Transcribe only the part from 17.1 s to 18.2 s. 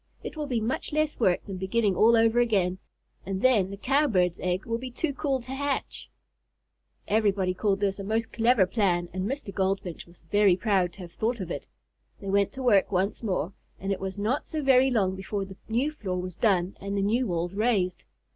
walls raised.